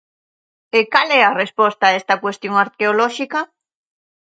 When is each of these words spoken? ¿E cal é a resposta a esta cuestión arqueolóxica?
¿E 0.77 0.79
cal 0.93 1.09
é 1.19 1.21
a 1.25 1.35
resposta 1.41 1.83
a 1.87 1.95
esta 1.99 2.15
cuestión 2.23 2.55
arqueolóxica? 2.65 3.39